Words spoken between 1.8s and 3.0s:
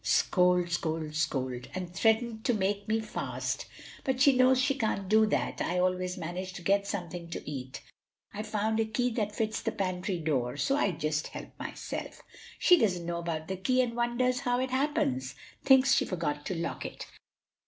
threaten to make me